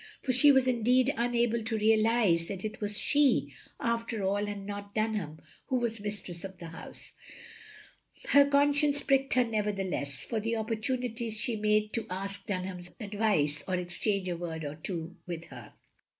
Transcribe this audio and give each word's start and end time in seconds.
For 0.23 0.31
she 0.33 0.51
was 0.51 0.67
indeed 0.67 1.13
unable 1.15 1.61
to 1.63 1.77
realise 1.77 2.47
that 2.47 2.65
it 2.65 2.81
was 2.81 2.97
she, 2.97 3.53
after 3.79 4.23
all, 4.23 4.37
and 4.37 4.61
OF 4.61 4.65
GROSVENOR 4.65 4.65
SQUARE 4.65 4.79
85 4.79 4.83
not 4.83 4.95
Dunham, 4.95 5.39
who 5.67 5.75
was 5.75 5.99
mistress 5.99 6.43
of 6.43 6.57
the 6.57 6.67
house. 6.69 7.11
Her 8.29 8.47
conscience 8.47 9.01
pricked 9.03 9.35
her 9.35 9.43
nevertheless, 9.43 10.23
for 10.25 10.39
the 10.39 10.55
op 10.55 10.71
portunities 10.71 11.33
she 11.39 11.55
made 11.55 11.93
to 11.93 12.07
ask 12.09 12.47
Dunham's 12.47 12.89
advice, 12.99 13.63
or 13.67 13.75
exchange 13.75 14.27
a 14.27 14.35
word 14.35 14.65
or 14.65 14.73
two 14.73 15.17
with 15.27 15.43
her. 15.51 15.73